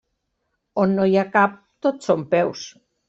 On 0.83 0.95
no 0.99 1.05
hi 1.11 1.19
ha 1.19 1.25
cap, 1.35 1.59
tot 1.87 2.01
són 2.09 2.25
peus. 2.33 2.65